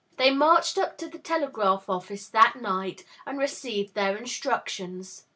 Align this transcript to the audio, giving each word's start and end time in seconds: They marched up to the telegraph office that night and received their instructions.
They 0.17 0.31
marched 0.31 0.79
up 0.79 0.97
to 0.97 1.07
the 1.07 1.19
telegraph 1.19 1.87
office 1.87 2.27
that 2.29 2.59
night 2.59 3.05
and 3.27 3.37
received 3.37 3.93
their 3.93 4.17
instructions. 4.17 5.27